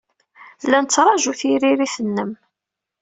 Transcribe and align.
La 0.69 0.79
nettṛaju 0.83 1.33
tiririt-nnem. 1.39 2.31